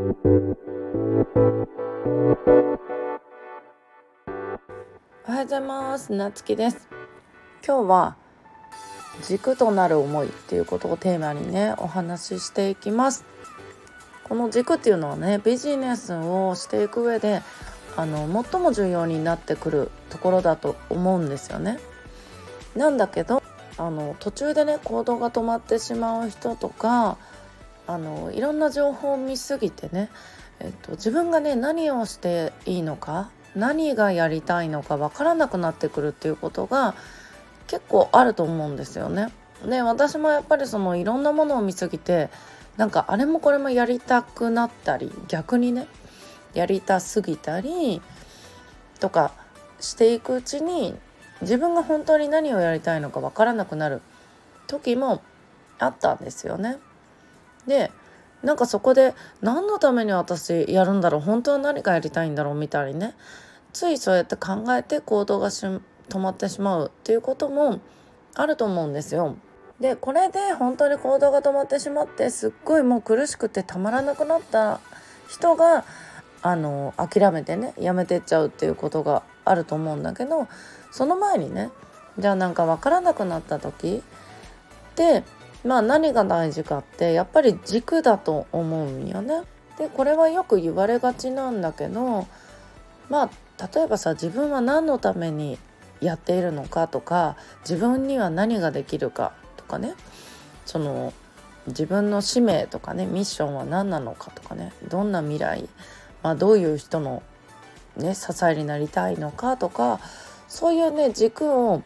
[0.00, 0.08] おは
[5.36, 6.14] ようございます。
[6.14, 6.88] なつきです。
[7.66, 8.16] 今日は
[9.28, 13.26] 軸となる思いっていうことをテーマにねお話ししていきます。
[14.24, 17.42] この軸っていうのはねビジネスをしていく上で
[17.98, 21.78] あの最も重要になってくるところだと思うんですよね。
[22.74, 23.42] なんだけど
[23.76, 27.18] あの途中でね行動が止まってしまう人とか
[27.90, 30.10] あのいろんな情報を見すぎてね、
[30.60, 36.94] えっと、自分がね何をしていいのか何がやりたいのか分からなくなってくるっていうことが
[37.66, 39.32] 結構あると思うんですよね。
[39.66, 42.30] で私もやっぱりそのいろんなものを見すぎて
[42.76, 45.88] なんかあれもこれもやりたくなったり逆にね
[46.54, 48.00] やりたすぎたり
[49.00, 49.32] とか
[49.80, 50.94] していくうちに
[51.40, 54.00] 自分が本当に何をやりたいのか分からなくなる
[54.68, 55.22] 時も
[55.80, 56.78] あったんですよね。
[57.70, 57.92] で
[58.42, 63.14] なんかそこで何のために私やるんだろう本当は何かやりたいんだろうみたいにね
[63.72, 65.80] ついそうやって考えて行動が止
[66.18, 67.80] まってしまうっていうことも
[68.34, 69.36] あると思うんですよ。
[69.78, 74.80] でこれで本当に行動が止まってしまってすっごいもう苦しくてたまらなくなった
[75.28, 75.84] 人が
[76.42, 80.48] あの諦めてねやめてっちゃうっていうことがあると思うんだけど
[80.90, 81.70] その前にね
[82.18, 84.02] じゃあなんか分からなくなった時
[84.96, 85.24] で
[85.64, 89.42] まあ何が大事かってやっぱり軸だと思うんよね。
[89.78, 92.26] でこれはよく言われがちなんだけど
[93.08, 93.30] まあ
[93.74, 95.58] 例えばさ自分は何のために
[96.00, 99.94] やっているのかとか自分には何ができるかとかね
[100.66, 101.12] その
[101.66, 105.68] 自分の使命とかねミッションは何なのかとかねどんな未来、
[106.22, 107.22] まあ、どういう人の、
[107.96, 110.00] ね、支えになりたいのかとか
[110.48, 111.82] そういうね軸を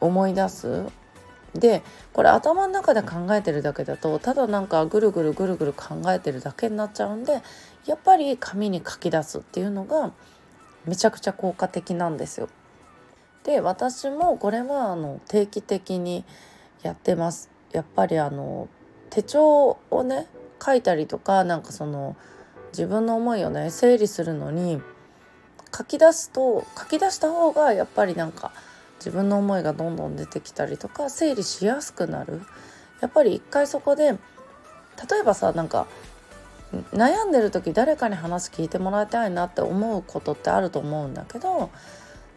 [0.00, 0.86] 思い出す
[1.58, 7.42] でこれ頭の中で考えてるだけだとただなんかぐるぐるぐるぐる考えてるだけになっちゃうんで
[7.86, 10.12] やっぱり紙に書き出すっていうのが
[10.84, 12.48] めちゃくちゃ効果的なんですよ。
[13.44, 16.24] で私もこれはあの定期的に
[16.82, 17.50] やってます。
[17.72, 18.68] やっぱりあの
[19.10, 20.26] 手帳をね
[20.64, 22.16] 書いたりとかなんかその
[22.72, 24.80] 自分の思いをね整理するのに
[25.76, 28.52] 書き出すと書き出した方がやっぱりなんか
[28.98, 32.42] 自分の思いがどんどん出てきたりとか整理しやすくなる
[33.00, 34.16] やっぱり一回そこで例
[35.20, 35.86] えばさなんか
[36.92, 41.70] 悩んでる時誰かに話聞いてもらいたいなって思うことってあると思うんだけど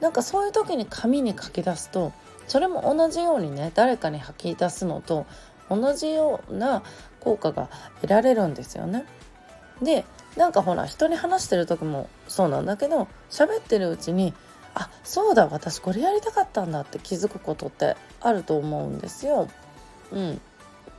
[0.00, 2.12] なんかそういう時に紙に書き出すと
[2.46, 5.26] それも同じようにね誰かに吐き出すのと
[5.70, 6.82] 同じような
[7.20, 7.68] 効果が
[8.00, 9.04] 得られるんですよね。
[9.82, 10.04] で
[10.36, 14.34] なんかほら人に話してる時もそうなんだけど喋ってるうちに
[14.78, 19.48] あそうだ私これやりたかったんだって気づくことってあると思うんですよ。
[20.12, 20.40] うん、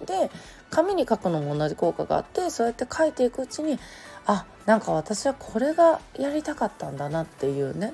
[0.05, 0.29] で
[0.69, 3.79] 紙に書くのも同じ効果があってそうやって書いていくうちに
[4.25, 7.93] あなんか私はこれがやりたかったんだなっていうね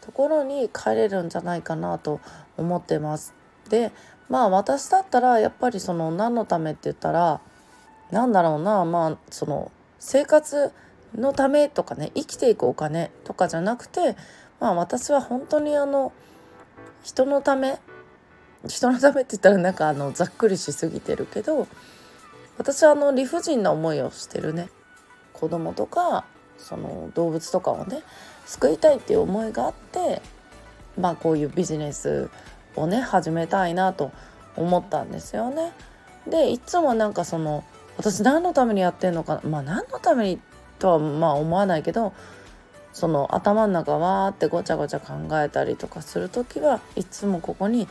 [0.00, 2.20] ところに帰れるんじゃないかなと
[2.56, 3.34] 思ってます。
[3.68, 3.90] で
[4.28, 7.40] まあ私だったらやっぱりその何のためって言ったら
[8.12, 10.72] 何だろうなまあその生活
[11.16, 14.16] のためとかね生きていくお金とかじゃなくて
[14.60, 16.12] まあ私は本当にあの
[17.02, 17.78] 人のため
[18.66, 21.66] 人のためって言ったらなんかあのざっくりしすぎてるけど
[22.58, 24.68] 私はあの理不尽な思いをしてるね
[25.32, 26.26] 子供とか
[26.58, 28.02] その動物とかをね
[28.44, 30.20] 救いたいっていう思いがあって
[30.98, 32.28] まあこういうビジネス
[32.76, 34.12] をね始めたいなと
[34.56, 35.72] 思ったんですよね。
[36.26, 37.64] でいつもなんかその
[37.96, 40.40] 私何のためにやってんのかまあ何のために
[40.78, 42.12] とはまあ思わないけど
[42.92, 47.88] その頭の中わーってごちゃごちゃ考えたりとかする時はいつもここに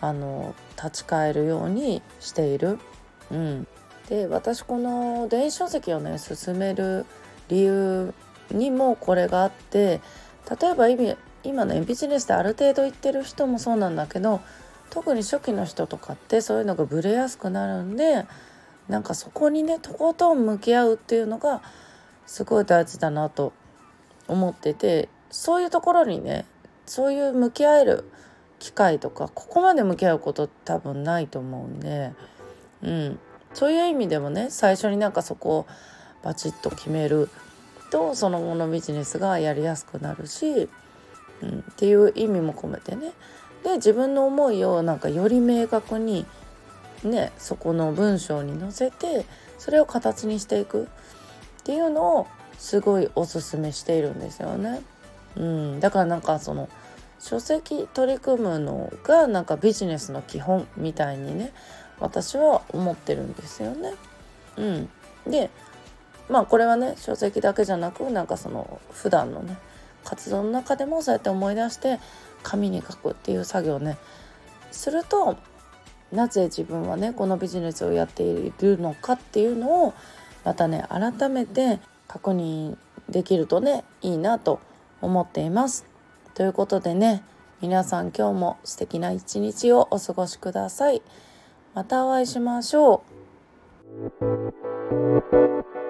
[0.00, 2.78] あの立ち返るようにしている。
[3.30, 3.66] うん、
[4.08, 7.04] で私この電子書籍をね進める
[7.48, 8.14] 理由
[8.50, 10.00] にもこれがあって
[10.60, 10.88] 例えば
[11.44, 14.40] 今ねビジネスである程度行ってる人もそうなんだけど
[14.88, 18.24] 特に初期の人とかってそういうのがブレやすくなるんで
[18.88, 21.60] なんかそこにねとことん向き合うっていうのが
[22.26, 23.52] すごい大事だなと
[24.28, 26.46] 思っててそういうところにね
[26.86, 28.04] そういう向き合える
[28.58, 32.12] 機会とかここまで向き合うことって多分ないと思うんで、
[32.82, 33.18] うん、
[33.54, 35.66] そういう意味でもね最初になんかそこを
[36.22, 37.28] バチッと決める
[37.90, 40.68] とその後のビジネスがやりやすくなるし、
[41.42, 43.12] うん、っていう意味も込めてね。
[43.64, 46.26] で自分の思いをなんかより明確に
[47.02, 49.26] ねそこの文章に載せて
[49.58, 50.86] それを形にしていくっ
[51.64, 52.26] ていうのを
[52.58, 54.82] すごいおすすめしているんですよね。
[55.36, 56.68] うん、だからなんかその
[57.20, 61.52] 書籍取り組むのがなんかビジネスの基本みたいにね
[62.00, 63.94] 私は思ってるんですよね。
[64.56, 64.88] うん、
[65.30, 65.50] で
[66.28, 69.56] まあこれはね書籍だけじゃなくなんかその普段のね
[70.04, 72.00] 活動の中でもそうやって思い出して
[72.42, 73.98] 紙に書くっていう作業ね
[74.70, 75.36] すると
[76.12, 79.94] なぜ自分はねこのビジネスをやっているのかっていうのを
[80.44, 82.76] またね改めて確認
[83.08, 84.60] できるとねいいなと
[85.00, 85.86] 思っています。
[86.34, 87.22] ということでね
[87.60, 91.02] 皆さん今日も素敵な一日をお過ごしください。
[91.74, 93.04] またお会いしましょ
[95.80, 95.87] う。